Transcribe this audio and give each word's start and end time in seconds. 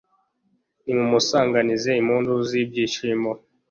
nimumusanganize 0.83 1.89
impundu 2.01 2.31
z'ibyishimo 2.47 3.31